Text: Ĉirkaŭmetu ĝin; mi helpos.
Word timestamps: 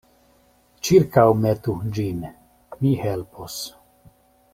Ĉirkaŭmetu 0.87 1.75
ĝin; 1.97 2.23
mi 2.81 2.95
helpos. 3.03 3.59